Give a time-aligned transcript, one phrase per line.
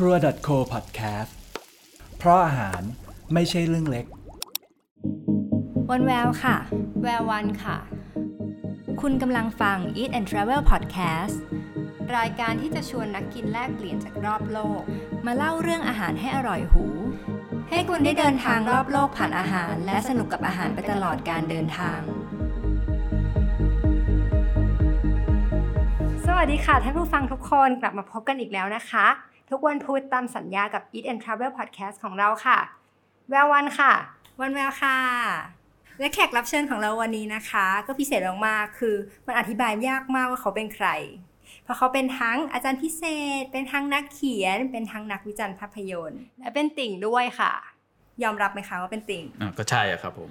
[0.00, 0.16] ครัว
[0.46, 1.32] .co podcast
[2.18, 2.82] เพราะอาหาร
[3.32, 4.06] ไม่ใช่เรื่องเล็ก
[5.90, 6.56] วันแววค่ะ
[7.02, 7.78] แวววันค่ะ
[9.00, 11.36] คุณกำลังฟัง Eat and Travel Podcast
[12.16, 14.82] รายการที่จะชวนนักกินแลกเปลี่ยนจากรอบโลก
[15.26, 16.86] มาเล่าเรื่องอาหารให้อร่อยหู
[17.70, 22.00] ให้คุณได้เดินทางรอบโลกผ่านอาหาร และสนุกกับอาหารไปตลอดการเดินทาง
[26.26, 29.08] สวัสดีค่ะท่านผู้ฟังทุกคนกลับมาพบกันอีกแล้วนะคะ
[29.50, 32.58] ทุกวันพุธตามสัญญากับ Eat and Travel Podcast ของเราค่ะ
[33.30, 33.92] แวววันค่ะ
[34.40, 34.98] วันแววค่ะ
[35.98, 40.88] และแขกรับเชิญของเราวันนี้นะคะ ก็พิเศษมากๆคือมันอธิบายยากมากว่าเขาเป็นใคร
[41.64, 43.02] เพราะเขาเป็นทั้งอาจารย์พิเศ
[43.40, 47.52] ษ เป็นทั้งนักเขียน เป็นทั้งนักวิจารณ์ภาพยนตร์ และเป็นติ่งด้วยค่ะ
[48.22, 50.30] ยอมรับไหมคะว่าเป็นติ่งอะก็ใช่อะครับผม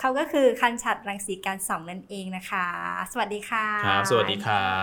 [0.00, 2.66] เขาก็คือคันชัดรังสีการสองนั่นเองนะคะ
[3.12, 4.76] สวัสดีค่ะครับ สวัสดีครั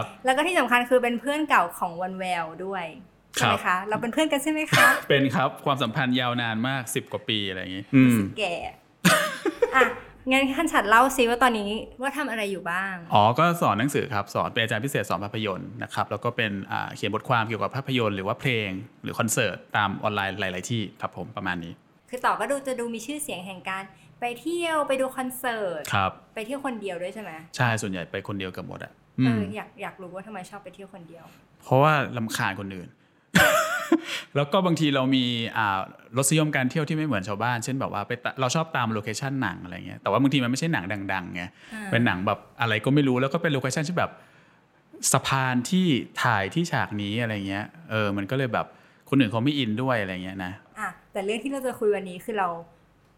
[0.00, 2.84] บ แล้วก็ที่สำคัญคือเป็นเพื่อนเก่าของวันแววด้วย
[3.34, 8.54] ใช่ไหมครัคะบเราเป็นเพื่อนกันใช่ไหมคะ เป็นครับความสัมพันธ์ยาวนานมาก 10 กว่าปีอะไรอย่างงี้อืมแก่
[9.74, 9.84] อะ
[10.30, 11.70] งั้นคันชัดเล่าซิว่าตอนนี้
[12.02, 18.68] ว่าทำอะไรอยู่บ้าง อ๋อ ก็สอนหนังสือครับ สอนเป็นอาจารย์พิเศษสอนภาพยนตร์นะครับ แล้วก็เป็นอ่าเขียนบทความเกี่ยวกับภาพยนตร์หรือว่าเพลง
[19.02, 21.72] หรือคอนเสิร์ตตามออนไลน์หลาย ๆ ที่ครับผมประมาณนี้
[22.10, 23.82] คือต่อก็ดูจะดูมีชื่อเสียงแห่งการ
[24.20, 31.24] ไปเที่ยวไปดูคอนเสิร์ตครับไปเที่ยวคนเดียวด้วยใช่ไหมใช่ส่วนใหญ่ไปคนเดียวกับหมดอะอืเอมออยากอยากรู้ว่าทำไมชอบไปเที่ยวคนเดียว
[31.62, 32.88] เพราะว่ารำคาญคนอื่น
[34.36, 35.24] แล้วก็บางทีเรามี
[35.56, 35.80] อ่า
[36.16, 41.42] รสนิยมการเที่ยวที่ไม่เหมือนชาวบ้าน เช่นแบบว่าไปตะเราชอบตาม location หนังอะไรเงี้ยแต่ว่าบางทีมันไม่ใช่หนังดังๆไง
[41.74, 44.10] อ่าเป็นหนังแบบอะไรก็ไม่รู้แล้วก็เป็น location ที่แบบ
[45.12, 45.86] สะพานที่
[46.22, 48.66] ถ่ายที่ฉากนี้อะไรเงี้ยเออมันก็เลยแบบ
[49.08, 52.48] คนอื่นเขาไม่อินด้วยอะไรเงี้ยนะอะแต่เรื่องที่เราจะคุยวันนี้คือเรา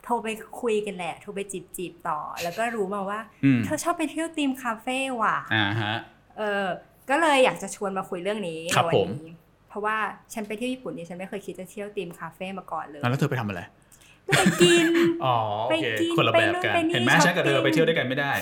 [0.05, 0.29] โทรไป
[0.62, 5.95] คุยกันแหละ โทรไปจีบจีบๆต่อ แล้วก็รู้มาว่าอืมเธอชอบไปเที่ยวธีมคาเฟ่ว่ะอ่าฮะ
[6.39, 6.67] เออ
[7.11, 9.45] ก็เลยอยากจะชวนมาคุยเรื่องนี้ครับในวัผมนี้เพ
[9.77, 9.96] ราะว่า
[10.34, 13.62] ฉันไปเที่ยวญี่ปุ่นนี่ฉันไม่เคยคิดจะเที่ยวธีมคาเฟ่มาก่อนเลยแล้วเธอไปทำอะไร
[14.28, 14.86] ก็ไปกิน
[15.24, 18.33] อ๋อโอไปเคกินคนละแบบกันไปนู่นไปนี่เห็นไหมช้อปฉันกับเธอปิ้งไปเที่ยวด้วยกันไม่ได้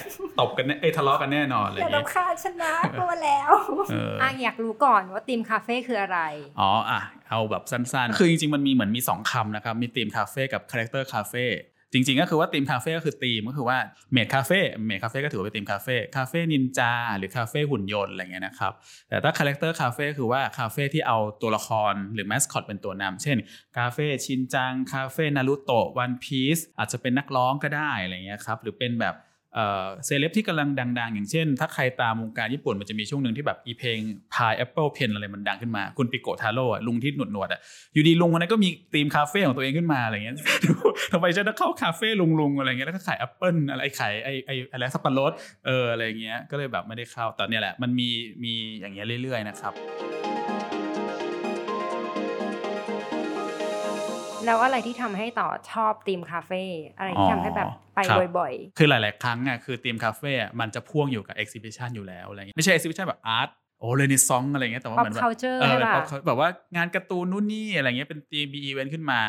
[0.41, 3.51] ตบกันแน่เอ้ยทะเลาะกันแน่นอนอะไรอย่าเงี้ยรำคาญฉันนะกลัวแล้ว
[3.91, 6.21] เอออะอยากรู้ก่อนว่าทีมคาเฟ่คืออะไร
[6.61, 11.45] อ๋ออะเอาแบบสั้นๆ คือจริงๆ มันมีเหมือนมี 2คำนะครับ มี theme cafe กับ character cafe
[11.95, 13.79] จริงๆก็คือว่า theme cafe ก็คือธีมก็คือว่า
[14.13, 18.73] maid cafe maid cafe ก็ถือว่าเป็น theme cafe คาเฟ่นินจาหรือคาเฟ่หุ่นยนต์อะไรเงี้ยนะครับ
[19.09, 23.39] แต่ถ้า character cafe คือว่าคาเฟ่ที่เอาตัวละครหรือแมสคอตเป็นตัวนำเช่น
[23.77, 29.15] คาเฟ่ชินจังคาเฟ่นารูโตะ One Piece อาจจะเป็นนักร้องก็ได้อะไรเงี้ยครับหรือเป็นแบบ
[30.07, 33.99] เซเลบที่กำลังดัง ๆ อย่างเช่น ถ้าใครตามวงการญี่ปุ่นมันจะมีช่วงหนึ่งที่แบบอีเพลง
[34.35, 37.61] pineapple pen อะไรมันดังขึ้นมา คุณปิโกทาโร่ลุงที่หนวดหนวดอะ
[37.95, 40.37] อยู่ดีลุงคนนั้นก็มี theme cafe ของตัวเองขึ้นมาอะไรเงี้ย
[41.13, 45.33] ทำไมฉันต้องเข้าคาเฟ่ลุงลุงๆอะไรเงี้ยแล้วก็ขายแอปเปิลอะไรขายไอไออะไรสับปะรด
[45.67, 48.09] เอออะไรเงี้ยก็เลยแบบไม่ได้เข้าแต่เนี่ยแหละมันมี
[48.45, 49.75] มีอย่างเงี้ยเรื่อยๆนะครับ
[54.47, 56.63] แล้วอะไรที่ทำให้ต่อชอบ theme cafe
[56.99, 63.51] อะไรที่ทำให้แบบไปครับบ่อยคือหลาย ๆ ครั้งอะคือ theme cafe อะมันจะพ่วงอยู่กับ exhibition อยู่แล้วอะไรเงี้ยไม่ใช่ exhibition แบบ art
[63.81, 69.21] โอ้เรนิซองอะไรเงี้ยแต่ว่า pop เหมือนแบบ culture เออใช่ปะ pop culture แบบว่างานการ์ตูนนู่นนี่อะไรเงี้ยเป็นธีมมีอีเวนต์ขึ้นมา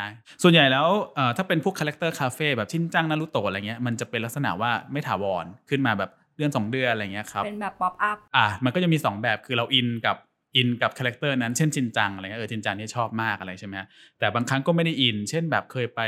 [0.42, 10.16] ส่วนใหญ่แล้วเอ่อถ้าเป็นพวก character cafe แบบชินจังนารุโตะอะไรเงี้ยมันจะเป็นลักษณะว่าไม่ถาวรขึ้นมาแบบเดือนสองเดือนอะไรเงี้ยครับเป็นแบบ pop-upอะมันก็จะมี 2 แบบคือเราอินกับ
[10.56, 13.74] อินกับ character นั้นเช่นชินจังอะไรเงี้ยเออชินจังนี่ชอบมากอะไรใช่ไหม
[14.18, 16.00] แต่บางครั้งก็ไม่ได้อิน เช่นแบบเคยไป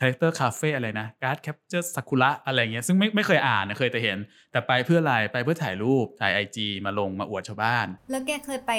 [0.00, 4.18] character cafe อะไรนะ Cardcaptor Sakura อะไรเงี้ยซึ่งไม่ไม่เคยอ่านนะเคยแต่เห็น
[4.52, 8.72] แต่ไปเพื่ออะไรไปเพื่อถ่ายรูปถ่ายไอจมาลงมาอวดชาวบ้าน แล้วแกเคยไป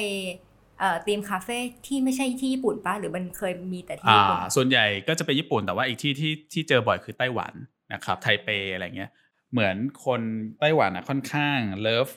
[0.79, 1.57] เอ่อธีมคาเฟ่
[1.87, 7.53] ที่ไม่ใช่ที่ญี่ปุ่นปะหรือมันเคยมีแต่ที่อ่าญี่ปุ่นส่วนใหญ่ก็จะไปญี่ปุ่นแต่ว่าอีกที่ที่ที่เจอบ่อยคือไต้หวัน
[7.93, 9.11] นะครับไทเปอะไรเงี้ย
[9.51, 9.75] เหมือน
[10.05, 10.21] คน
[10.59, 12.09] ไต้หวันอะค่อนข้างเลิฟ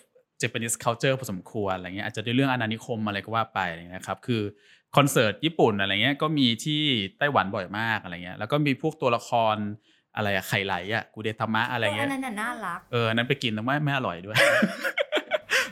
[0.42, 4.42] Japanese culture พอสมควรอะไรเงี้ยอาจจะด้วยเรื่องอาณานิคมอะไรก็ว่าไปอะไรเงี้ยครับคือ
[4.96, 6.82] คอนเสิร์ตญี่ปุ่นอะไรเงี้ยก็มีที่
[7.18, 9.56] ไต้หวันบ่อยมากอะไรเงี้ยแล้วก็มีพวกตัวละคร
[10.16, 14.36] อะไรอะไข่ไหลอะกูเดทามะอะไรเออเงี้อัยนนั้นน่ะน่ารักเอออันนั้นไปกินแต่ไม่ไม่อร่อยด้วย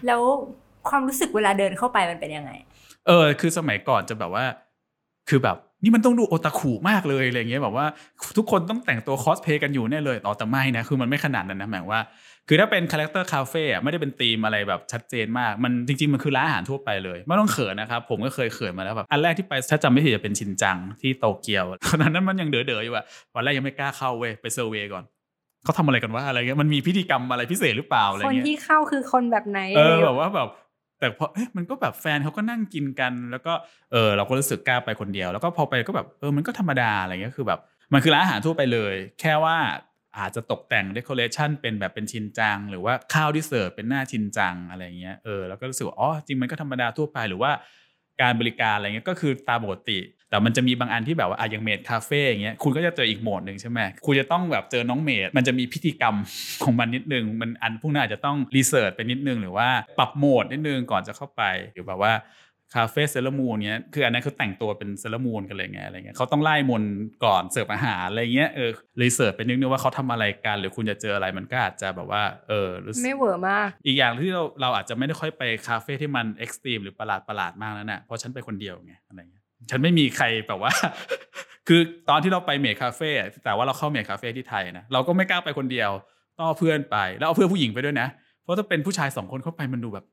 [0.07, 0.23] แล้ว
[0.89, 2.51] ความรู้สึกเวลาเดินเข้าไปมันเป็นยังไง
[3.07, 4.45] เออ คือสมัยก่อนจะแบบว่า
[5.29, 7.87] คือแบบนี่มันต้องดูโอตาคุมากเลยอะไรเงี้ยแบบว่า
[8.39, 12.01] ทุกคนต้องแต่งตัวคอสเพลย์กันอยู่แน่เลยต่อแต่ไม่นะคือมันไม่ขนาดนั้นนะหมายว่า
[12.49, 23.05] คือถ้าเป็น character คาเฟ่อะไม่ได้เป็นธีมอะไรแบบชัดเจนมาก มันจริง ๆ มันคือร้านอาหารทั่วไปเลย ไม่ต้องเขินนะครับ ผมก็เคยเขินมาแล้วแบบอันแรกที่ไปถ้าจำไม่ผิดจะเป็นชินจังที่โตเกียวตอนนั้นมันยังเด๋อๆอยู่อะ
[23.35, 25.05] วันแรกยังไม่กล้าเข้าเว้ยไป survey ก่อน
[25.65, 30.49] เขาทำอะไรกันวะอะไรเงี้ยมันมีพิธีกรรมอะไรพิเศษหรือเปล่าอะไรๆคนเงี้ยที่เข้าคือคนแบบไหนเออแบบว่าแบบ
[31.01, 33.53] แต่พอเอ๊ะมันก็แบบแฟนเขาก็นั่งกินกัน แล้วก็
[33.93, 37.61] เออเราก็รู้สึกกล้าไปคนเดียว แล้วก็พอไปก็แบบเออมันก็ธรรมดาอะไรเงี้ยคือแบบ
[37.93, 39.57] มันคือร้านอาหารทั่วไปเลย แค่ว่า
[40.19, 47.53] อาจจะตกแต่ง decoration เป็นแบบเป็นชินจัง หรือว่าข้าวที่เสิร์ฟเป็นหน้าชินจังอะไรเงี้ยเออแล้วก็รู้สึกว่าอ๋อจริงมันก็ธรรมดาทั่วไปหรือว่า
[48.23, 49.99] การบริการอะไรเงี้ยก็คือตามปกติ
[50.31, 56.15] แต่มันจะมีบางอันที่แบบว่าอย่าง maid คาเฟ่อย่างเงี้ยคุณก็จะเจออีกโหมดหนึ่งใช่ไหมคุณจะต้องแบบเจอน้อง maid มันจะมีพิธีกรรม
[56.65, 59.69] ของมันนิดนึง มันอันพวกนั้นอาจจะต้อง research ไปนิดนึง หรือว่า
[59.99, 61.43] ปรับโหมดนิดนึงก่อนจะเข้าไป
[61.73, 62.13] หรือแบบว่า
[62.75, 66.93] คาเฟ่เซเลอร์มูนเงี้ย คืออันนั้นเขาแต่งตัวเป็นเซเลอร์มูนกันเลยไงอะไรเงี้ยเขาต้องร่ายมนต์
[67.25, 68.71] ก่อนเสิร์ฟอาหารอะไรเงี้ย เออ
[69.03, 80.73] research ไปนิดนึงว่าเขาทำอะไรกัน หรือคุณจะเจออะไรมันก็อาจจะแบบว่า เออรู้สึกไม่ over มาก อีกอย่างที่เราเราอาจจะไม่ได้ค่อยไปคาเฟ่ที่มัน extreme หรือประหลาดประหลาดมากแล้วน่ะเพราะฉันไปคนเดียวไงอะไรเงี้ย ฉันไม่มีใครแบบว่า
[81.69, 85.91] คือตอนที่เราไป maid คาเฟ่อะแต่ว่าเราเข้า maid คาเฟ่ที่ไทยนะ เราก็ไม่กล้าไปคนเดียว
[86.37, 88.09] ต้องเอาเพื่อนไป แล้วเอาเพื่อนผู้หญิงไปด้วยนะ
[88.43, 90.05] เพราะถ้าเป็นผู้ชายสองคนเข้าไปมันดูแบบ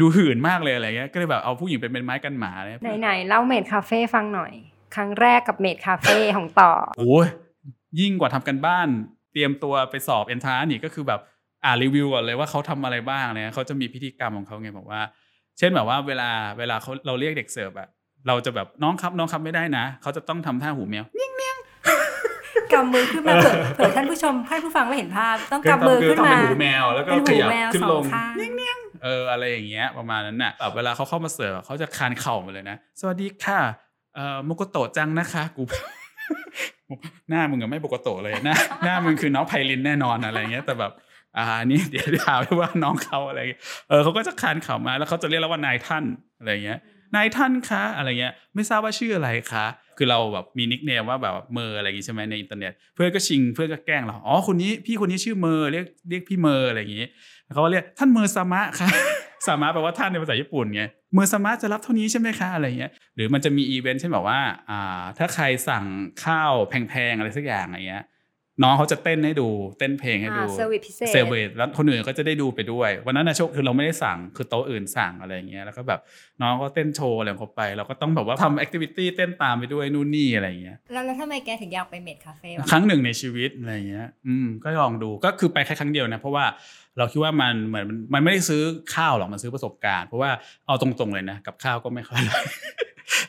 [0.00, 4.52] ดูหื่นมากเลยอะไรเงี้ยก็เลยแบบเอาผู้หญิงเป็นเป็นไม้กันหมาเนี่ยไหนๆเล่า maid คาเฟ่ฟังหน่อย
[4.94, 7.26] ครั้งแรกกับ maid คาเฟ่ของต่อโอ้ย
[8.00, 8.88] ยิ่งกว่าทำการบ้าน
[9.32, 11.20] เตรียมตัวไปสอบเอนทรานนี่ก็คือแบบ
[11.64, 15.00] อ่านรีวิวก่อนเลยว่าเขาทำอะไรบ้างเนี่ยเขาจะมีพิธีกรรมของเขาไงบอกว่า
[15.58, 17.88] เช่นแบบว่าเวลาเวลาเขาเราเรียกเด็กเสิร์ฟอะ
[18.28, 21.04] เราจะแบบน้องครับน้องครับไม่ได้นะเขาจะต้องทำท่าหูแมว
[22.72, 28.32] กำมือขึ้นมาเผื่อเผื่อท่านผู้ชมท่านผู้ฟังไม่เห็นภาพ ต้องกำมือขึ้นต้องมาเป็นหูแมวแล้วก็เป็นขหูยับแมวขึ้นสลองงข้าง
[29.04, 33.60] เอออะไรอย่างเงี้ยประมาณนั้นน่ะแบบเวลาเขาเข้ามาเสิร์ฟอะเขาจะคานเข่ามาเลยนะ สวัสดีค่ะ
[34.14, 35.64] เอ่อโมโกโตะจังนะคะกู
[37.28, 40.92] หน้ามึงอะไม่โมโมโกะเลยหน้าหน้ามึงคือน้องไพลินแน่นอนอะไรเงี้ย แต่แบบ
[41.36, 46.04] อ่านี่เดี๋ยวถามว่าน้องเขาอะไรเงี้ยเออเขาก็จะคลานเข่ามาแล้วเขาจะเรียกเราว่านายท่าน
[46.38, 46.78] อะไรเงี้ย
[47.16, 49.66] นายท่านคะอะไรเงี้ย ไม่ทราบว่าชื่ออะไรคะ
[50.02, 57.06] คือเราแบบมี nickname ว่าแบบเมอร์อะไรอย่างงี้ใช่ไหมในอินเทอร์เน็ตเพื่อนก็ชิงเพื่อนก็แกล้งเราอ๋อคนนี้พี่คนนี้ชื่อเมอร์เรียกเรียกพี่เมอร์อะไรอย่างงี้
[57.52, 58.88] เขาเรียกท่านเมอร์สามะค่ะ
[59.46, 60.82] สามะแปลว่าท่านในภาษาญี่ปุ่นไง
[61.14, 65.84] เมอร์สามะจะรับเท่านี้ใช่ไหมคะอะไรเงี้ยหรือมันจะมีอีเวนต์เช่นแบบว่าอ่าถ้าใครสั่ง
[66.24, 68.04] ข้าวแพงๆอะไรสักอย่างอะไรเงี้ย
[68.62, 69.48] น้องเขาจะเต้นให้ดู
[69.78, 76.00] เต้นเพลงให้ดูอ่า service พิเศษ service แล้วคนอื่นก็จะได้ดูไปด้วย วันนั้นนะโชคคือเราไม่ได้สั่งคือโต๊ะอื่นสั่งอะไรอย่างเงี้ยแล้วก็แบบ
[76.42, 86.44] น้องก็เต้นโชว์อะไรของเขาไป เราก็ต้องแบบว่าทำ activity เต้นตามไปด้วยนู่นนี่อะไรอย่างเงี้ยแล้วแล้วทำไมแกถึงอยากไปเมดคาเฟ่วะครั้งหนึ่งในชีวิตอะไรเงี้ยอืมก็ลองดูก็คือไปแค่ครั้งเดียวนะเพราะว่า
[86.98, 88.62] เราคิดว่ามันเหมือนมันมันไม่ได้ซื้อ
[88.94, 90.30] ข้าวหรอกมันซื้อประสบการณ์เพราะว่า
[90.66, 92.44] เอาตรงๆเลยนะกับข้าวก็ไม่ค่อยเลย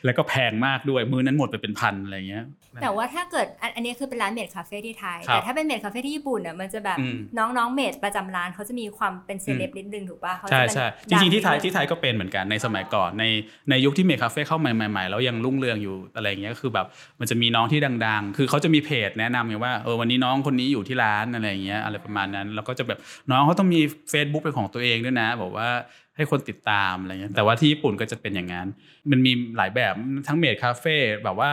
[0.04, 2.44] แล้วก็แพงมากด้วยมื้อนั้นหมดไปเป็นพันอะไรเงี้ย
[2.82, 13.24] แต่ว่าถ้าเกิดอันอันนี้คือเป็นร้าน maid คาเฟ่ที่ไทยครับแต่ถ้าเป็น maid คาเฟ่ที่ญี่ปุ่นอะมันจะแบบอืมน้องๆ maid ประจำร้านเขาจะมีความเป็นเซเลบนิดนึงถูกป่ะเขาจะใช่เป็นใช่จริงๆที่ไทยนิดนึงที่ไทยก็เป็นเหมือนกันในสมัยก่อนใน
[13.70, 16.86] ในยุคที่ maid คาเฟ่เข้าใหม่ๆแล้วยังรุ่งเรืองอยู่อะไรเงี้ยก็คือแบบ
[17.20, 22.98] มันจะมีน้องที่ดัง ๆ คือเขาจะมีเพจแนะนำไงว่าเออวันนี้น้องคนนี้อยู่ที่ร้านอะไรเงี้ยอะไรประมาณนั้น แล้วก็จะแบบ
[23.30, 23.80] น้องเขาต้องมี
[24.12, 25.68] Facebook เป็นของตัวเองด้วยนะบอกว่า
[26.16, 28.66] ให้คนติดตามอะไรเงี้ยแต่ว่าที่ญี่ปุ่นก็จะเป็นอย่างนั้น
[29.10, 29.94] มันมีหลายแบบ
[30.26, 31.50] ทั้งเมดคาเฟ่แบบว่า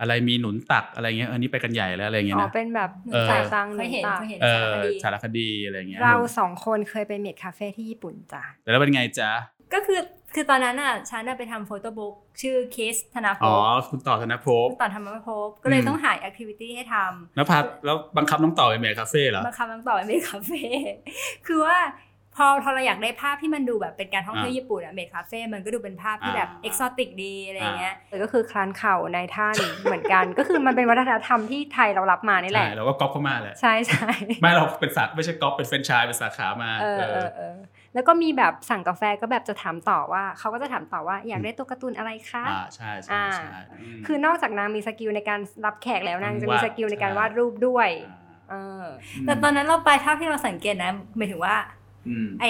[0.00, 9.30] อะไรมีหนุนตักอะไรเงี้ยอันนี้ไปกันใหญ่แล้วอะไรเงี้ยอ๋อนะเป็นแบบเออจ่ายตังค์เคยเห็นต่างเคยเห็นเอสารอคดีสารคดีอะไรเงี้ยเราสองคนเคยไปเมดคาเฟ่ที่ญี่ปุ่นจ้ะแต่แล้วเป็นไงจ๊ะ
[9.74, 10.00] ก็คือ
[10.34, 20.62] คือตอนนั้นอะฉันน่ะไปทำโฟโต้บุ๊กชื่อคิสธนาภอ๋อพคุณต่อธนภพตอนทำมาไม่พบก็เลยอืมต้องหาแอคทิวิตี้ให้ทำแล้วพาแล้วบังคับน้องต่อไปเมดคาเฟ่เหรอมาคำต้องต่อไปเมดคาเฟ่
[21.46, 21.76] คือว่า
[22.09, 22.09] พ
[22.44, 34.10] อพอเราอยากได้ภาพที่มันดูแบบเป็นการท่องเที่ยวอ่าญี่ปุ่นอะเมดคาเฟ่มันก็ดูเป็นภาพที่แบบอ่าเอกซอติกดีอะไรอย่างเงี้ยแต่ก็คือคลานเข่าในท่านเหมือนกัน ก็คือมันเป็นวัฒนธรรมที่ไทยเรารับมานี่แหใช่ละเราก็ก๊อปเข้ามาแหละใช่ใช่
[34.42, 37.56] ไม่เราเป็นสาไม่ใช่ก๊อปเป็นแฟรนไชส์เป็นสาขามาเออเอเอออเออ
[37.94, 43.48] แล้วก็มีแบบสั่งกาแฟก็แบบจะถามต่อว่าเขาก็จะถามต่อว่าอยากได้ตัวการ์ตูนอะไรคะอ่าใช่ใช่ใช่
[44.00, 48.16] มคือนอกจากนางมีสกิลในการรับแขกแล้วนางจะมีวาดสกิลในการใช่วาดรูปด้วยอ่า
[48.50, 48.84] เออ
[49.26, 51.79] แต่ตอนนั้นเราไปเท่าที่เราสังเกตนะหมายถึงว่าอืม
[52.40, 52.46] ไอ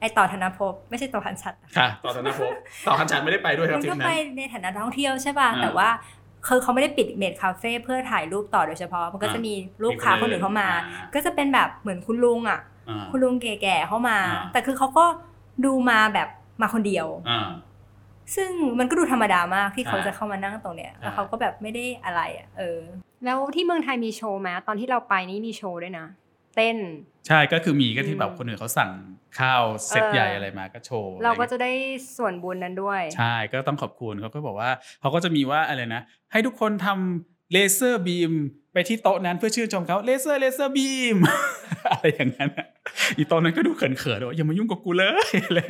[0.00, 2.52] ไอต่อธนภพไม่ใช่ต่อพันชัดค่ะ ต่อธนภพ
[2.86, 5.88] ต่อคันฉันไม่ได้ไปด้วยครัมับนทริก็ปไปนั้นในฐานะท่องเที่ยวใช่ป่ะอ่าแต่ว่า
[6.46, 9.52] คือเขาไม่ได้ปิดเมดคาเฟ่เพื่อถ่ายรูปต่อโดยเฉพาะ มันก็จะมี
[9.84, 15.04] ลูกค้าคนอื่นเข้ามาอ่าก็จะเป็นแบบเหมือนคุณลุงอะอ่าคุณลุงแก่ๆเข้ามาอ่าแต่คือเขาก็
[15.64, 16.28] ดูมาแบบ
[16.62, 17.48] มาคนเดียวอ่า
[18.34, 22.78] ซึ่งมันก็ดูธรรมดามากที่เขาใช่จะเข้ามานั่งตรงเนี้ยใช่แล้วเขาก็แบบไม่ได้อะไรอะเออ
[23.24, 26.06] แล้วที่เมืองไทยมีโชว์ไหมตอนที่เราไปนี่มีโชว์ด้วยนะ
[26.58, 26.78] เต้น
[27.28, 28.90] ใช่ก็คือมีก็ที่แบบอืมคนอื่นเขาสั่ง
[29.38, 31.70] ข้าวเซตเออใหญ่อะไรมาก็โชว์ เราก็อะไรเงี้ยจะได้
[32.16, 38.32] ส่วนบุญนั้นด้วย ใช่ก็ต้องขอบคุณเขาก็บอกว่าเขาก็จะมีว่าอะไรนะ ให้ทุกคนทำเลเซอร์บีม
[38.72, 41.16] ไปที่โต๊ะนั้นเพื่อชื่นชมเขาเลเซอร์ laser beam
[41.90, 42.66] อะไรอย่างนั้นอะ
[43.16, 45.60] อีโต๊ะนั้นก็ดูเขินๆว่าอย่ามายุ่งกับกูเลยอะไร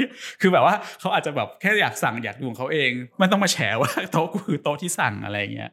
[0.41, 5.71] คือแบบว่าเขาอาจจะแบบแค่อยากสั่งอยากดูของเขาเองไม่ต้องมาแฉว่าโต๊ะกูคือโต๊ะที่สั่งอะไรอย่างเงี้ย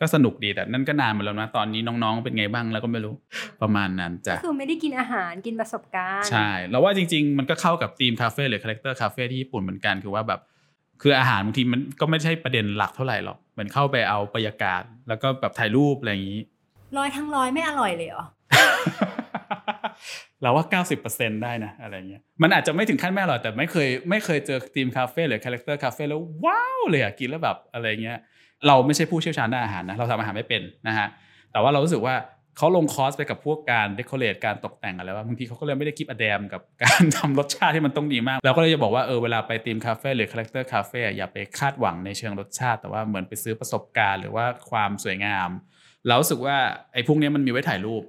[0.00, 3.14] ก็สนุกดีแต่นั่นก็นานมาแล้วนะ ตอนนี้น้องๆ เป็นไงบ้างแล้วก็ไม่รู้
[3.62, 10.40] ประมาณนั้นจ้ะคือไม่ได้กินอาหารกินประสบการณ์ ใช่แล้วว่าจริง ๆ มันก็เข้ากับธีมคาเฟ่หรือ character คาเฟ่ที่ญี่ปุ่นเหมือนกันคือว่าแบบ
[11.02, 16.40] คืออาหารบางทีมันก็ไม่ใช่ประเด็นหลักเท่าไหร่หรอกเหมือนเข้าไปเอาบรรยากาศ แล้วก็แบบถ่ายรูปอะไรอย่างนี้
[16.98, 18.24] ร้อยทั้งร้อยไม่อร่อยเลยเหรอ
[20.42, 28.18] เราว่า 90%ได้นะอะไรเงี้ยมันอาจจะไม่ถึงขั้นแม่หรอกแต่ไม่เคยไม่เคยเจอ theme cafe หรือ character cafe แล้วว้าวเลยอะกินแล้วแบบอะไรเงี้ย
[28.66, 31.06] เราไม่ใช่ผู้เชี่ยวชาญด้านอาหารนะเราทำอาหารไม่เป็นนะฮะ
[31.52, 32.14] แต่ว่าเรารู้สึกว่า
[32.58, 45.48] เขาลง cost ไปกับพวกการ decorate การตกแต่งอะไรว่าบางทีเขาก็เลยไม่ได้คิดอแดมกับการทำรสชาติที่มันต้องดีมากเราก็เลยจะบอกว่าเออเวลาไป theme cafe หรือ character cafe อย่าไปคาดหวังในเชิงรสชาติ แต่ว่าเหมือนไปซื้อประสบการณ์ หรือว่าความสวยงาม
[46.06, 46.56] เราสึกว่า
[46.92, 48.02] ไอ้พวกนี้มันมีไว้ถ่ายรูป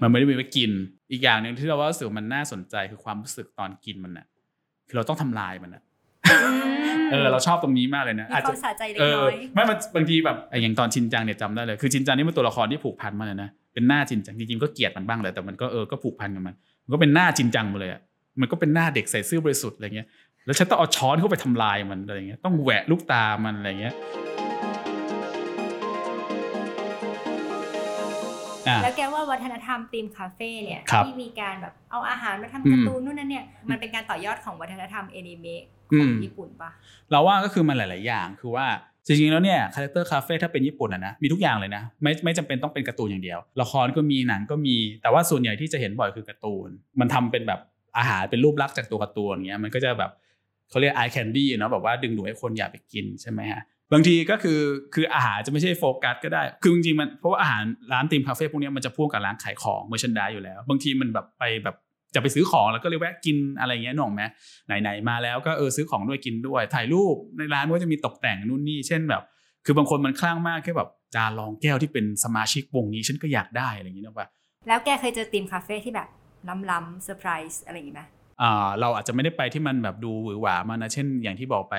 [0.00, 0.70] มันไม่ได้มีไว้กิน
[1.10, 4.26] อีกอย่างหนึ่งที่เราว่ารู้สึกมันน่าสนใจคือความรู้สึกตอนกินมันน่ะ
[4.88, 5.82] คือเราต้องทำลายมันน่ะ
[7.12, 18.00] เออเราชอบตรงนี้มากเลยนะมีอาจควาจะมสะใจเล็กเออน้อยไม่มันบางทีแบบไอ้อย่างตอนชินจังเนี่ยจำได้เลยคือชินจังนี่เป็นตัวละครที่ผูกพันมากเลยนะเป็นหน้าชินจังจริงๆก็เกลียดมันบ้างเลยแต่มันก็เออก็ผูกพันกับมันมันก็เป็นหน้าชินจังมาเลยอะ
[18.40, 20.06] มันก็เป็นหน้าเด็กใส่ซื่อบริสุทธิ์อะไรเงี้ย
[20.46, 23.94] แล้วฉันต้องเอาช้อนเข้าไปทำลายมันอะไรเงี้ยต้องแหวะลูกตามันอะไรเงี้ย
[28.68, 36.70] อะแล้วแกว่าวัฒนธรรม theme cafe เนี่ยครับที่มีการแบบเอาอาหารมาทำอืมการ์ตูนนู่นนั่นเนี่ยมันเป็นการต่อยอดของวัฒนธรรมอนิเมะอื ของญี่ปุ่นปะ
[37.10, 38.66] เราว่าก็คือมันหลาย ๆ อย่างคือว่า
[39.06, 46.68] จริงๆแล้วเนี่ย character cafe ถ้าเป็นญี่ปุ่นอะนะมีทุกอย่างเลยนะไม่ไม่จำเป็นต้องเป็นการ์ตูนอย่างเดียว ละครก็มีหนังก็มีแต่ว่าส่วนใหญ่ที่จะเห็นบ่อยคือการ์ตูน
[47.00, 47.60] มันทำเป็นแบบ
[47.98, 50.10] อาหารเป็นรูปลักษณ์จากตัวการ์ตูนอย่างเงี้ยมันก็จะแบบ
[50.70, 53.62] เขาเรียก eye candy เนาะแบบว่าดึงดูดให้คนอยากไปกินใช่ไหมฮะ
[53.92, 54.60] บางทีก็คือ
[54.94, 57.62] คืออาหารจะไม่ใช่โฟกัสก็ได้ คือจริงๆมันเพราะว่าอาหาร
[57.92, 61.76] ร้าน theme cafe พวกเนี้ยมันจะพ่วงกับร้านขายของ merchandise อยู่แล้ว บางทีมันแบบไปแบบ
[62.14, 64.22] จะไปซื้อของแล้วก็เลยแวะกินอะไรเงี้ยนึกออกไหม
[64.82, 69.22] ไหนๆมาแล้วก็เออซื้อของด้วยกินด้วย ถ่ายรูปในร้านก็จะมีตกแต่งนู่นนี่เช่นแบบ
[69.64, 74.26] คือบางคนมันคลั่งมากแค่แบบจานรองแก้วที่เป็นสมาชิกวงนี้ฉันก็อยากได้อะไรอย่างนี้นะว่า
[74.68, 76.08] แล้วแกเคยเจอ theme cafe ที่แบบ
[76.70, 78.02] ล้ำๆเซอร์ไพรส์อะไรอย่างงี้ไหม
[78.42, 81.74] อ่าเราอาจจะไม่ได้ไปที่มันแบบดูหวือหวามากนะเช่นอย่างที่บอกไป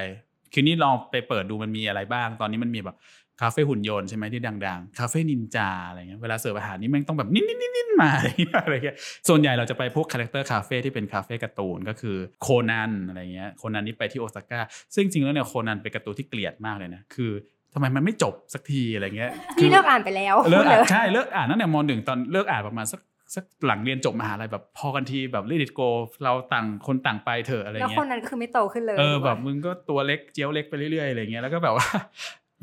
[0.54, 2.96] คือนี่ลองไปเปิดดูมันมีอะไรบ้าง ตอนนี้มันมีแบบ
[3.42, 7.44] คาเฟ่หุ่นยนต์ใช่ไหมที่ดังๆ คาเฟ่นินจาอะไรเงี้ยเวลาเสิร์ฟอาหารนี่แม่งต้องแบบนิ่
[7.88, 8.96] นๆๆๆมาอะไรเงี้ยอะไรเงี้ย
[9.28, 14.60] ส่วนใหญ่เราจะไปพวก character cafe ที่เป็นคาเฟ่การ์ตูนก็คือโคนันอะไรเงี้ยโคนันนี่ไปที่โอซาก้า
[14.96, 17.32] ซึ่งจริงๆแล้วเนี่ยโคนันเป็นการ์ตูนที่เกลียดมากเลยนะคือ
[17.74, 23.02] ทำไมมันไม่จบสักทีอะไรเงี้ยคืนี่อเลิกอ่านไปแล้วเลิกเลอ่านยใช่เลิกอ่านตั้งแต่มหนึ่งตอนเลิกอ่านประมาณสัก
[23.36, 25.88] สักหลังเรียนจบมหาลัยแบบพอกันทีแบบ let it go
[26.24, 31.88] เราต่างคนต่างไปเถอะอะไรแล้วเงี้คยนนั้นก็คือไม่โตขึ้นเลยเออแบบมึงก็ตัวเล็กเจียวเล็กไปเรื่อยๆอะไรเงี้ยแล้วก็แบบว่า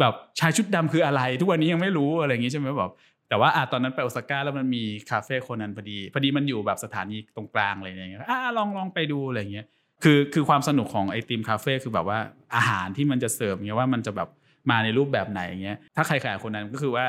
[0.00, 2.92] แบบชายชุดดำคืออะไร ทุกวันนี้ยังไม่รู้อะไรอย่างงี้ใช่ไหมแบบ
[3.28, 9.66] แต่ว่าอะตอนนั้นไปโอซาก้าแล้วมันมีคาเฟ่คนนั้นพอดี พอดีมันอยู่แบบสถานีตรงกลางอะไรอย่างเงี้ยอะลองลองไปดูอะไรอย่างเงี้ย
[10.02, 12.18] คือคือความสนุกของไอติมคาเฟ่คือแบบว่า
[12.56, 14.28] อาหารที่มันจะเสิร์ฟเงี้ยว่ามันจะแบบ
[14.70, 17.06] มาในรูปแบบไหนอย่างเงี้ยถ้าใครขายคนนั้นก็คือว่า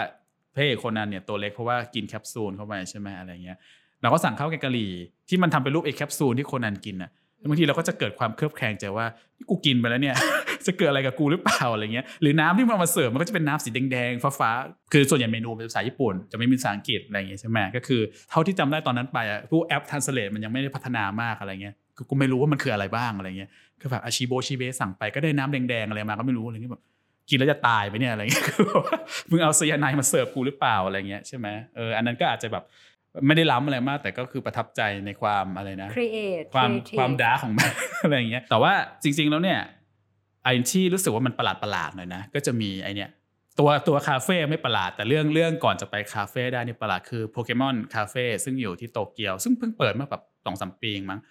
[0.53, 3.57] พระเอกคนนั้นเนี่ยตัวเล็กเพราะว่ากินแคปซูลเข้าไปใช่ไหมอะไรเงี้ย
[4.01, 4.91] เราก็สั่งข้าวแกงกะหรี่
[5.29, 7.11] ที่มันทำเป็นรูปไอแคปซูลที่คนนั้นกินอะ
[7.49, 9.05] บางทีเราก็จะเกิดความเครือบแคลงใจว่า
[9.49, 10.15] กูกินไปแล้วเนี่ย
[10.67, 21.75] จะเกิดอะไรกับกูหรือเปล่าอะไรเงี้ยหรือน้ำที่มันมาเสิร์ฟมันก็จะเป็นน้ำสีแดงๆฟ้าๆคือส่วนใหญ่เมนูเป็นภาษาญี่ปุ่นจะไม่มีภาษาอังกฤษอะไรเงี้ยใช่ไหมก็คือเท่าที่จำได้ตอนนั้นไปอะพวกแอปทันสเลตมันยังไม่ได้พัฒนามากอะไรเงี้ย
[22.09, 23.49] กูไม่รู้ว่ามันคืออะไรบ้างอะไรเงี้ย
[23.81, 26.83] ก็แบบอาชิโบชิเบสั่งไปก็ได้น้ำแดงๆอะไรมาก็ไม่รู้อะไรเงี้ยแบบ
[27.29, 28.97] กินแล้วจะตายไปเนี่ยอะไรเงี้ยคือแบบว่า
[29.29, 32.63] มึงเอาไซยาไนด์มาเสิร์ฟกูหรือเปล่าอะไรเงี้ยใช่ไหมเอออันนั้นก็อาจจะแบบ
[33.27, 37.71] ไม่ได้ล้ำอะไรมาก แต่ก็คือประทับใจในความอะไรนะ create ความ creative ความดาร์กของมัน
[38.03, 39.59] อะไรอย่างเงี้ยแต่ว่าจริง ๆแล้วเนี่ย
[40.43, 43.09] ไอ้ที่รู้สึกว่ามันประหลาดประหลาดๆหน่อยนะ ก็จะมีไอ้เนี่ย
[43.59, 51.21] ตัวตัวคาเฟ่ไม่ประหลาด แต่เรื่องเรื่องก่อนจะไปคาเฟ่ได้นี่ประหลาดคือ Pokemon Cafe ซึ่งอยู่ที่โตเกียว ซึ่งเพิ่งเปิดมาแบบสองสามปีเองมั้ง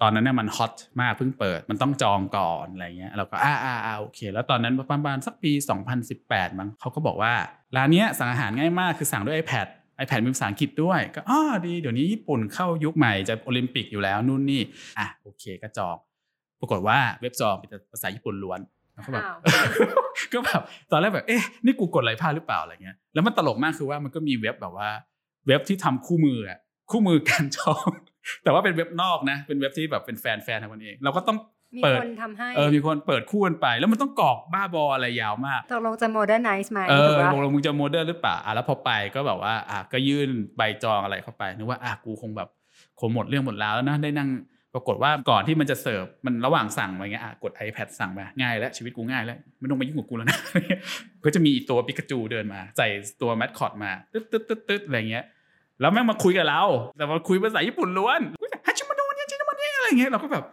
[0.00, 5.52] ตอนนั้นเนี่ยมันฮอตมากเพิ่งเปิดมันต้องจองก่อนอะไรเงี้ยเราก็อ่าอ่าอ่าโอเค แล้วตอนนั้นประมาณสักปี
[6.06, 7.32] 2018 มั้งเขาก็บอกว่า
[7.76, 9.66] ร้านเนี้ยสั่งอาหารง่ายมากคือสั่งด้วย iPad
[10.02, 14.62] iPad มีภาษาอังกฤษด้วย ก็อ๋อดีเดี๋ยวนี้ญี่ปุ่นเข้ายุคใหม่จะโอลิมปิกอยู่แล้วนู่นนี่
[14.98, 15.96] อะโอเคก็จอง
[16.60, 18.60] ปรากฏว่าเว็บจองเป็นแต่ภาษาญี่ปุ่นล้วน
[18.94, 19.36] แล้วก็แบบอ้าว
[20.32, 24.90] ก็แบบตอนแรกแบบเอ๊ะนี่กูกดอะไรพลาดหรือเปล่าอะไรเงี้ยแล้วมันตลกมากคือว่ามันก็มีเว็บแบบว่า
[25.46, 26.58] เว็บที่ทำคู่มืออะ
[26.90, 27.88] คู่มือการจอง
[28.42, 31.38] แต่ว่าเป็นเว็บนอกนะ เป็นเว็บที่แบบเป็นแฟนแฟนทำกันเอง เราก็ต้อง
[31.76, 42.48] มีเปิดคนทำให้เออมีคนเปิดคู่กันไป แล้วมันต้องกรอกบ้าบออะไรยาวมากตกลงจะ modernize ไหมเอถูอกปะลงลงมึงจะโมเดิร์นหรือเปล่าอะแล้วพอไปก็แบบว่าอะก็ยื่นใบจองอะไรเข้าไปนึกว่าอะกูคงแบบ
[43.00, 44.30] คงหมดเรื่องหมดแล้วนะได้นั่ง
[44.74, 50.38] ปรากฏว่าก่อนที่มันจะเสิร์ฟมันระหว่างสั่งอะไรเงี้ยอะกด iPad สั่งมาง่ายแล้วชีวิตกูง่ายแล้วไม่ต้องมายุ่งกับกูแล้วนะ
[51.24, 52.88] ก็จะมีตัวปิกาจูเดินมาใส่
[53.20, 55.24] ตัวแมสคอตมาตึ๊ดตึ๊ดตึ๊ดตึ๊ดอะไรเงี้ย
[55.80, 56.62] แล้วแม่งมาคุยกับเรา
[56.96, 58.20] แต่มาคุยภาษาญี่ปุ่นล้วน
[58.66, 60.44] ฮาชิมาโดเนี่ยชิมาเนี่ยอะไรเงี้ยเราก็แบบ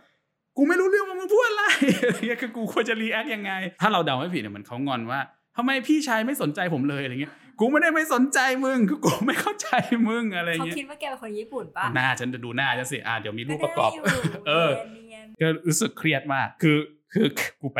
[0.57, 1.63] กูไม่รู้เรื่องว่ามึงพูดอะไร
[2.03, 5.19] อะไรเงี้ยคือกูควรจะ react ยังไง ถ้าเราเดาไม่ผิดเนี่ยเหมือนเขางอนว่า
[5.57, 9.69] ทำไมพี่ชายไม่สนใจผมเลยอะไรเงี้ย กูไม่ได้ไม่สนใจมึงคือกูไม่เข้าใจ
[10.07, 14.03] มึงอะไรเขาเงี้ยคิดว่าแกเป็นคนญี่ปุ่นปะหน้าฉันจะดูหน้าฉันสิอ่าเดี๋ยวมีรูปประกอบได้ยู่
[14.47, 16.77] เออเนียนก็รู้สึกเครียดมากคือ
[17.13, 17.27] คือ
[17.61, 17.79] กูไป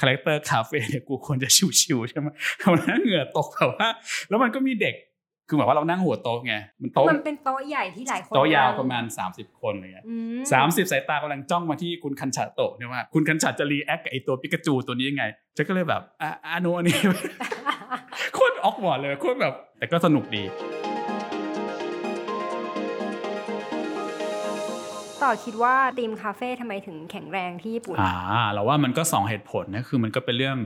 [0.00, 1.48] character cafe เนี่ยกูควรจะ
[1.80, 2.28] chill ๆใช่ไหม
[2.72, 3.88] วันนั้นเหงื่อตกแบบว่า
[4.28, 4.94] แล้วมันก็มีเด็ก
[5.48, 15.24] คือหมายว่าเรานั่งหัวโต๊ะไงมันโต๊ะมันเป็นโต๊ะใหญ่ที่หลายคนโต๊ะยาวนั่งประมาณ 30 คนอะไรเงี้ยอืมสามสิบสายตากำลังจ้องมาที่คุณคันฉะโตะเนี่ยว่าคุณคันฉะจะ react กับไอ้ตัวปิกาจูตัวนี้ยังไง
[15.56, 16.98] ฉันก็เลยแบบอะอะโนอันนี้
[18.34, 20.44] โคตร awkward เลยโคตรแบบ แต่ก็สนุกดี
[25.22, 28.14] ต่อคิดว่าทีมคาเฟ่ทำไมถึงแข็งแรงที่ญี่ปุ่นอ่า
[28.52, 30.56] เราว่ามันก็สองเหตุผลนะคือมันก็เป็นเรื่อง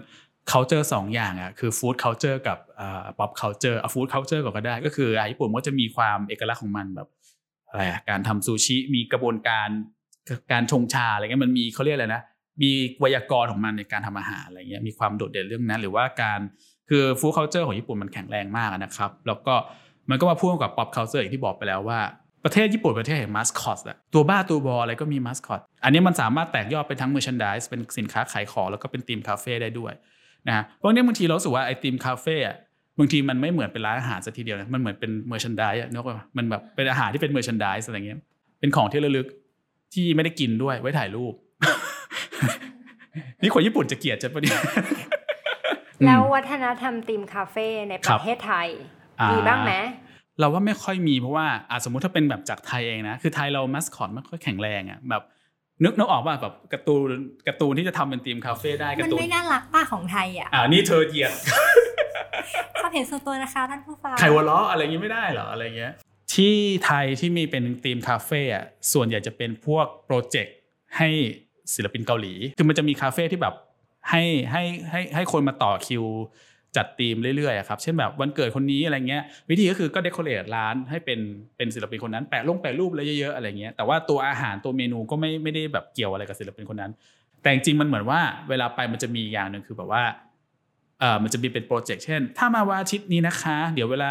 [0.52, 7.08] culture สองอย่างอะคือ food culture กับอ่า pop culture เอา food culture ก่อนก็ได้ ก็คืออะญี่ปุ่นมันก็จะมีความเอกลักษณ์ของมันแบบ
[7.68, 9.68] อะไรอะการทำซูชิมีกระบวนการ
[10.52, 12.22] การชงชาอะไรเงี้ยมันมีเขาเรียกอะไรนะ
[12.62, 16.40] มีไวยากรณ์ของมันในการทำอาหารอะไรเงี้ยมีความโดดเด่นเรื่องนั้น หรือว่าการ
[16.88, 19.54] คือ food culture ของญี่ปุ่นมันแข็งแรงมากนะครับ แล้วก็
[20.10, 22.00] มันก็มาพ่วงกับ pop culture อย่างที่บอกไปแล้วว่า
[22.44, 29.92] ประเทศญี่ปุ่นประเทศแห่งมัสคอตอะตัวบ้าตัวบออะไรก็มีมัสคอตอันนี้มันสามารถแตกยอดเป็นทั้ง merchandise เป็นสินค้าขายของแล้วก็เป็น theme cafe ได้ด้วย
[30.48, 32.56] นะฮะเพราะนี้บางทีเรารู้สึกว่าไอ้ theme cafe อะ
[32.98, 38.18] บางทีมันไม่เหมือนเป็นร้านอาหารสักทีเดียวนะมันเหมือนเป็น merchandise อะนึกว่ามันแบบเป็นอาหารที่เป็น merchandise อะไรเงี้ย
[38.60, 39.26] เป็นของที่ระลึก
[39.94, 41.34] ที่ไม่ได้กินด้วยไว้ถ่ายรูป
[43.42, 44.60] นี่คนญี่ปุ่นจะเกลียดจะปะเนี่ย
[46.04, 48.68] แล้ววัฒนธรรม theme cafe ในปครัระบเทศไทยครับ
[49.20, 49.72] อ่ามีมีบ้างไหม
[50.38, 55.22] เราว่าไม่ค่อยมีเพราะว่าอะสมมุติถ้าเป็นแบบจากไทยเองนะ คือไทยเรามัสคอตไม่ค่อยแข็งแรงอะแบบ
[55.84, 57.08] นึกนึกออกป่ะแบบการ์ตูน
[57.48, 61.32] การ์ตูนที่จะทำเป็นทีมคาเฟ่ได้กามันร์ตูนไม่น่ารักป้าของไทยอะอ่านี่เธอเหยียด
[62.82, 65.92] ความเห็นส่วนตัวนะคะท่านผู้ฟังไข่วัวล้ออะไรเงี้ยไม่ได้เหรออะไรเงี้ย
[66.34, 66.54] ที่
[66.84, 70.54] ไทยที่มีเป็น theme cafe อะส่วนใหญ่จะเป็นพวก project
[70.96, 71.08] ให้
[71.74, 73.54] ศิลปินเกาหลี คือมันจะมีคาเฟ่ที่แบบ
[74.10, 76.04] ให้ให้ให้ให้คนมาต่อคิว
[76.76, 81.20] จัดธีมเรื่อยๆครับเช่นแบบวันเกิดคนนี้อะไรเงี้ยวิธีก็คือก็ decorate ร้านให้เป็น
[81.56, 86.92] เป็นศิลปินคนนั้นแปะลงแปะรูปอะไรเยอะๆอะไรเงี้ยแต่ว่าตัวอาหารตัวเมนูก็ไม่ไม่ได้แบบเกี่ยวอะไรกับศิลปินคนนั้น
[87.42, 90.02] แต่จริงมันเหมือนว่าเวลาไปมันจะมีอย่างหนึ่งคือแบบว่า
[91.00, 94.10] เออมันจะมีเป็น project เช่น ถ้ามาวันอาทิตย์นี้นะคะ เดี๋ยวเวลา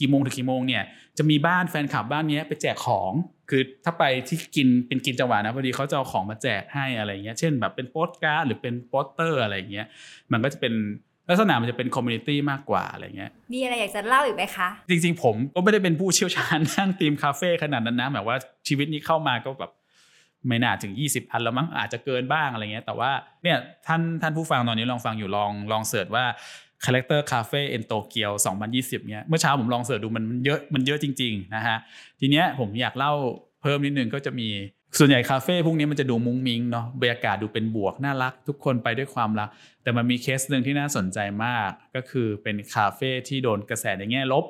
[0.00, 0.82] กี่โมงถึงกี่โมงเนี่ย
[1.18, 3.12] จะมีบ้านแฟนคลับบ้านนี้ไปแจกของ
[3.50, 9.86] คือถ้าไปที่กินเป็นกินจังหวะนะพอดีเขาจะเอาของมาแจกให้อะไรเงี้ยเช่นแบบเป็นโปสการ์ดหรือเป็นโปสเตอร์อะไรเงี้ย
[10.32, 10.74] มันก็จะเป็น
[11.28, 18.36] ลักษณะมันจะเป็น community มากกว่าอะไรเงี้ย มีอะไรอยากจะเล่าอีกไหมคะ จริง ๆ ผมก็ไม่ได้เป็นผู้เชี่ยวชาญทาง theme cafe ขนาดนั้นนะแบบว่า
[18.68, 19.72] ชีวิตนี้เข้ามาก็แบบ
[20.48, 23.10] ไม่น่าถึง 20 อันแล้วมั้งอาจจะเกินบ้างอะไรเงี้ย แต่ว่า
[23.42, 26.24] เนี่ยท่านท่านผู้ฟังตอนนี้ลองฟังอยู่ลองลอง search ว่า
[26.84, 28.28] Character Cafe in Tokyo
[28.68, 31.76] 2020เนี่ยเมื่อเช้าผมลอง search ดูมันมันเยอะมันเยอะจริง ๆ นะฮะ
[32.20, 33.12] ทีเนี้ยผมอยากเล่า
[33.62, 34.48] เพิ่มนิดนึงก็จะมี
[34.98, 39.48] ส่วนใหญ่คาเฟ่พวกนี้มันจะดูมุ้งมิ้งเนาะบรรยากาศดูเป็นบวกน่ารัก ทุกคนไปด้วยความรัก
[39.82, 44.44] แต่มันมีเคสหนึ่งที่น่าสนใจมาก ก็คือเป็นคาเฟ่ที่โดนกระแสในแง่ลบ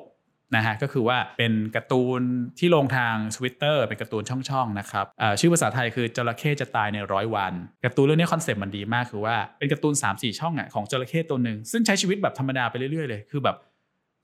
[0.56, 2.20] นะฮะก็คือว่าเป็นการ์ตูน
[2.58, 5.06] ที่ลงทาง Twitter เป็นการ์ตูนช่องๆนะครับ
[5.40, 7.52] ชื่อภาษาไทยคือจระเข้จะตายในร้อยวัน
[7.84, 13.56] การ์ตูนเรื่องนี้ concept มันดีมากคือว่าเป็นการ์ตูน 3-4 ช่องอะของจระเข้ตัวหนึ่งซึ่งใช้ชีวิตแบบธรรมดาไปเรื่อยๆเลยคือแบบ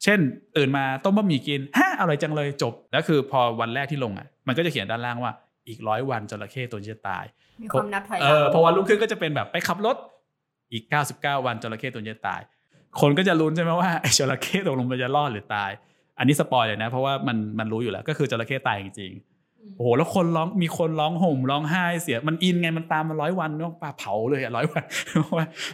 [0.05, 0.19] เช่น
[0.57, 5.33] ตื่นมาต้มบะหมี่กินฮะอร่อยจังเลยจบแล้วคือพอวันแรกที่ลงอะมันก็จะเขียนด้านล่างว่า
[5.71, 7.25] อีกร้อยวันจระเข้ตัวนี้จะตาย
[7.63, 9.97] มีความนับถอยหเอลังอพอวันรุ่งขึ้นก็จะเป็นแบบไปขับรถ
[10.73, 10.85] อีก
[11.17, 12.41] 99 วันจระเข้ตัวนี้จะตาย
[13.01, 15.71] คนก็จะลุ้นใช่ไหมว่าไอ้จระเข้ตกลงมันจะรอดหรือตาย
[16.19, 24.85] อันนี้สปอยเลยนะ เพราะว่ามันมันรู้อยู่แล้ว ก็คือจระเข้ตายจริงๆโอ้โหแล้วคนร้องมีคนร้องห่มร้องไห้เสียมันอินไงมันตามมาร้อยวันเนาะป่าเผาเลยอะร้อยวัน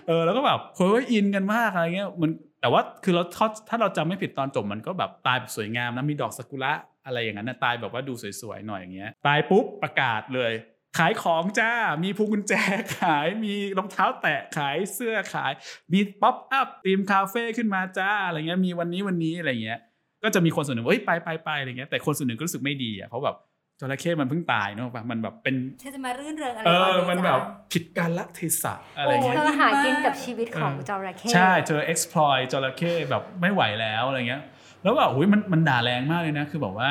[0.06, 2.30] เออแล้วก็แบบเฮ้ยอินกันมากอะไรเงี้ยมัน
[2.60, 3.22] แต่ว่าคือเรา
[3.68, 6.72] ถ้าเราจำไม่ผิดตอนจบมันก็แบบตายแบบสวยงามนะมีดอกซากุระ
[7.06, 10.52] อะไรอย่างนั้นนะตายแบบว่าดูสวยๆหน่อยอย่างเงี้ยตายปุ๊บประกาศเลย
[10.98, 11.72] ขายของจ้า
[12.04, 12.52] มีพวงกุญแจ
[13.00, 15.52] ขายมีรองเท้าแตะขายเสื้อขาย
[15.92, 19.78] มีป๊อปอัพทีมคาเฟ่ขึ้นมาจ้าอะไรเงี้ยมีวันนี้วันนี้อะไรเงี้ย
[20.22, 23.36] ก็จะมีคนส่วนหนึ่งว่าเฮ้ยไปไปไปอะไรเงี้ยแต่คนส่วนหนึ่งก็รู้สึกไม่ดีอะเพราะแบบ
[23.80, 27.40] จระเข้มันเพิ่งตายเนอะปะมันแบบเป็นเธอจะมารื่นเริงอะไรเอาตอนนี้มันจะแบบ
[27.72, 34.42] ผิดการละเทศะอะไรเงี้ยเธอหากินกับชีวิตของเออจระเข้ใช่เจอ exploit จระเข้แบบไม่ไหวแล้วอะไรเงี้ย
[34.82, 36.88] แล้วแบบอุ้ยมันมันด่าแรงมากเลยนะ คือแบบว่า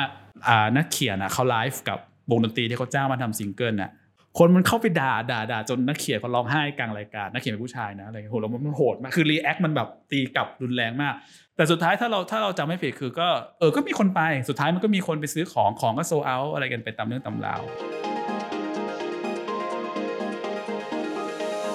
[0.48, 1.98] อ่านักเขียนอะเขาไลฟ์กับ
[2.30, 3.90] วงดนตรีที่เขาจ้างมาทำซิงเกิลอะ
[4.38, 11.14] คนมันเข้าไปด่าด่าด่าจนนักเขียนเขาร้องไห้กลางรายการนักเขียนเป็นผู้ชายนะอะไรเงี้ยโหแล้วมันโหดมากคือ react มันแบบตีกลับรุนแรงมาก
[11.56, 17.60] แต่สุดท้ายถ้าเราถ้าเราจำไม่ผิดคือก็เออก็มีคนไปสุดท้ายมันก็มีคนไปซื้อของของก็โซเอาอะไรกันไปตามเรื่องตำราว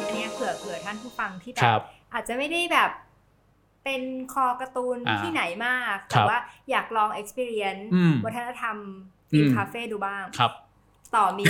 [0.07, 1.81] อันเนี้ยเผื่อเผื่อท่านผู้ฟังที่แบครับบ
[2.13, 2.91] อาจจะไม่ได้แบบ
[3.83, 4.01] เป็น
[4.33, 6.39] คอการ์ตูนอ่าที่ไหนมากครัแต่บว่า
[6.71, 8.75] อยากลอง experience อืมวัฒนธรรม
[9.33, 10.51] อืทีมมคาเฟ่ดูบ้างครับ
[11.15, 11.45] ต่อมี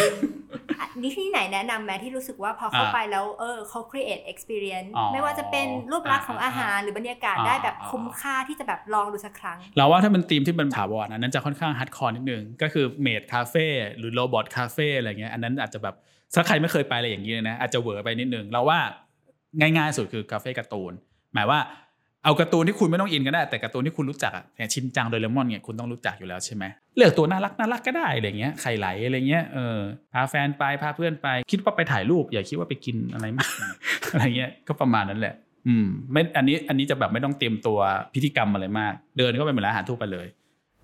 [0.80, 15.96] อะนี่ที่ไหนแนะนำไหมที่รู้สึกว่าพอเข้าอ่าไปแล้วเออเขา create experience อ๋อไม่ว่าจะเป็นรูปลักษณ์ของอาหารหรือบรรยากาศได้แบบอ่าคุ้มค่าที่จะแบบลองดูสักครั้ง เราว่าถ้าเป็นธีมที่เป็นถาวรอันนั้น จะค่อนข้าง hardcore นิดนึง ก็คือ maid คาเฟ่หรือ robot คาเฟ่อะไรเงี้ยอันนั้นอาจจะแบบ
[16.36, 18.80] ถ้าใครไม่เคยไปอะไรอย่างนี้เลยนะอาจจะเหวอไปนิดนึงเราว่า
[19.60, 20.94] ง่ายๆสุดคือคาเฟ่การ์ตูน
[21.34, 21.60] หมายว่า
[22.24, 26.64] เอาการ์ตูนที่คุณไม่ต้องอินก็ได้ แต่การ์ตูนที่คุณรู้จักอะอย่างชินจังโดเรมอนเนี่ยคุณต้องรู้จักอยู่แล้วใช่ไหม
[26.98, 29.78] เลือกตัวน่ารักน่ารักก็ได้อะไรเงี้ยไข่ไหลอะไรเงี้ยเออ
[30.14, 33.52] พาแฟนไปพาเพื่อนไป คิดว่าไปถ่ายรูปอย่าคิดว่าไปกินอะไรมาก
[34.12, 35.34] อะไรเงี้ยก็ประมาณนั้นแหละ
[35.68, 37.80] อืมไม่อันนี้อันนี้จะแบบไม่ต้องเตรียมตัว
[38.14, 40.28] พิธีกรรมอะไรมาก เดินก็ไปเหมือนร้านอาหารทั่วไปเลย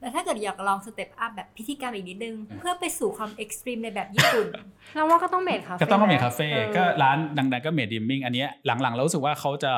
[0.02, 4.47] แต่ถ้าเกิดอยากลอง step up แบบพิธีกรรมอีกนิดนึง เพื่อไปสู่ความ extreme ในแบบญี่ปุ่น
[4.95, 9.73] เราว่าก็ต้อง maid คาเฟ่ก็ต้องก็ maid คาเฟ่ออก็ร้านดังๆก็ Maidreamin อันเนี้ยหลังๆเรารู้สึกว่าเขาจะ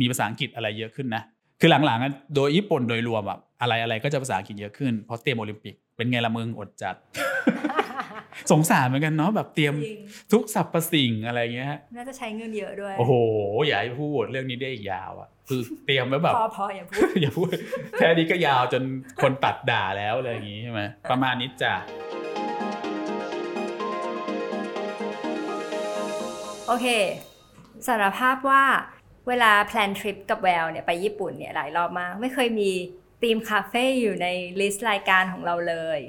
[0.00, 1.22] มีภาษาอังกฤษอะไรเยอะขึ้นนะ
[1.60, 6.94] คือหลังๆอะโดยญี่ปุ่นโดยรวมแบบอะไรอะไรก็จะภาษาอังกฤษเยอะขึ้นเพราะเตรียมโอลิมปิกเป็นไงละมึงอดจัด
[8.50, 10.00] สงสารเหมือนกันเนาะแบบเตรียมจริง
[10.32, 13.12] ทุกสรรพสิ่งอะไรเงี้ยน่าจะใช้เงินเยอะด้วย โอ้โห
[13.66, 17.48] อย่าให้พูดเรื่องนี้ได้อีกยาวอะคือเตรียมไว้แบบพอพออย่าพูดอย่าพูด
[17.98, 18.82] แค่นี้ก็ยาวจน
[19.22, 21.74] คนตัดด่าแล้วอะไรอย่างงี้ใช่ไหมประมาณนี้จ้ะ
[26.68, 26.86] โอเค
[27.86, 28.62] สารภาพว่า
[29.28, 32.70] เวลา plan ทริปกับแววเนี่ยไปญี่ปุ่นเนี่ยหลายรอบมาก ไม่เคยมี
[33.22, 34.26] ธีมคาเฟ่อยู่ใน
[34.60, 36.00] list รายการของเราเลย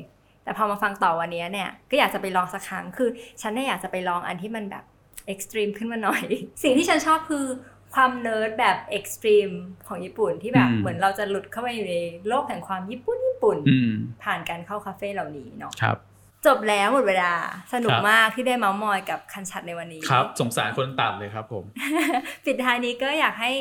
[0.44, 3.10] แต่พอมาฟังต่อวันนี้เนี่ยก็อยากจะไปลองสักครั้ง คือ
[3.42, 4.84] ฉันเนี่ยอยากจะไปลองอันที่มันแบบ
[5.28, 6.24] extreme ขึ้นมาหน่อย
[6.64, 7.46] สิ่งที่ฉันชอบคือ
[7.94, 9.50] ความเนิร์ดแบบ extreme
[9.88, 11.98] ของญี่ปุ่นที่แบบเหมือนเราจะหลุดเข้าไปอยู่ใน
[12.28, 13.92] โลกแห่งความญี่ปุ่นญี่ปุ่นอืม
[14.24, 15.98] ผ่านการเข้าคาเฟ่เหล่านี้เนาะครับ
[16.46, 17.34] จบแล้วหมดเวลา
[17.74, 21.64] สนุกครับมากที่ได้เมาส์มอยกับคันชัดในวันนี้ ครับ สงสารคนตัดเลยครับผม
[22.46, 23.52] ปิดท้ายนี้ก็อยากให้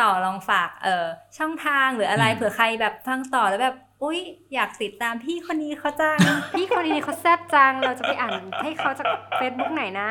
[0.00, 1.06] ต่อลองฝากเอ่อ
[1.38, 4.20] ช่องทางหรืออะไรอืมเผื่อใครแบบฟังต่อแล้วแบบอุ๊ย
[4.54, 6.18] อยากติดตามพี่คนนี้เขาจัง
[6.56, 10.08] พี่คนนี้เขาแซบจัง เราจะไปอ่านให้เขาจากเฟซบุ๊กไหนนะ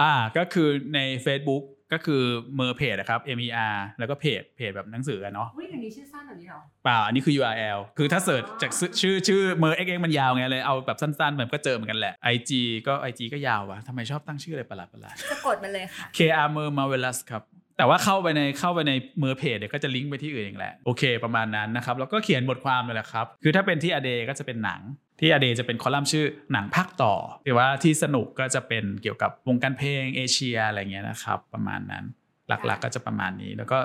[0.00, 1.62] อ่าก็คือใน Facebook
[1.92, 2.22] ก็คือ
[2.56, 12.50] เมอร์เพจนะครับ M E R แล้วก็ page page แบบหนังสืออะเนาะอุ้ยเดี๋ยวนี้ชื่อสั้นแบบนี้เหรอเปล่าอันนี้คือ URL คือถ้า search จากชื่อชื่อเมอร์ XX มันยาวไงเลยเอาแบบสั้นๆมันก็เจอเหมือนกันแหละ IG
[12.86, 17.42] ก็ IG ก็ยาวว่ะทำไมชอบตั้งชื่ออะไรประหลาดประหลาดจะกดมันเลยค่ะ KR เมอร์มาเวลัสครับ
[17.78, 24.80] แต่ว่าเข้าไปในเข้าไปในเมอร์เพจเนี่ยก็จะลิงก์ไปที่อื่นเองแหละโอเค ประมาณนั้นนะครับแล้วก็เขียนบทความเลยแหละครับ คือถ้าเป็นที่ a day ก็จะเป็นหนัง
[25.24, 32.04] ที่ a day จะเป็นคอลัมน์ชื่อหนังภาคต่อหรือว่าที่สนุกก็จะเป็นเกี่ยวกับวงการเพลงเอเชียอะไรเงี้ยนะครับ ประมาณนั้น
[32.48, 33.78] หลักๆก็จะประมาณนี้ แล้วก็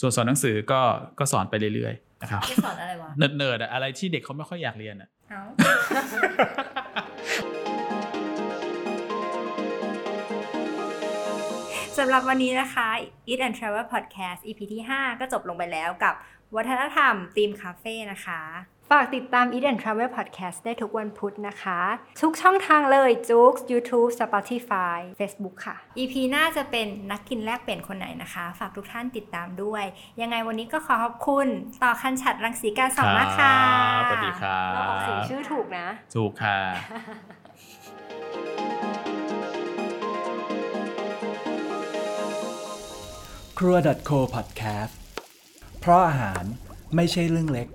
[0.00, 0.80] ส่วนสอนหนังสือก็
[1.18, 5.42] ก็สอนไปเรื่อยๆนะครับจะสอนอะไรวะเนิร์ดๆอะอะไรที่เด็กเขาไม่ค่อยอยากเรียนอะเอ้า
[11.98, 12.86] สำหรับวันนี้นะคะ
[13.28, 16.14] Eat and Travel Podcast EP ที่ 5 ก็จบลงไปแล้วกับ
[16.56, 18.40] วัฒนธรรมธีมคาเฟ่นะคะ
[18.98, 21.80] ฝากติดตาม Eat and Travel Podcast ได้ทุกวันพุธนะคะ
[22.22, 29.84] ทุกช่องทางเลยจุก YouTube Spotify Facebook ค่ะ EP หน้าจะเป็นนักกินแลกเปลี่ยนคนไหนนะคะ ฝากทุกท่านติดตามด้วย
[30.20, 31.48] ยังไงวันนี้ก็ขอขอบคุณ
[31.82, 33.54] ต่อคันฉัดรังสีการสองมากค่ะ
[33.96, 36.58] รับสวัสดีครัเราออกเสียงบชื่อถูกนะถูกค่ะ
[43.58, 43.76] ครัว
[44.08, 44.94] .co podcast
[45.80, 46.44] เพราะอาหาร
[46.96, 47.68] ไม่ใช่เรื่องเล็ก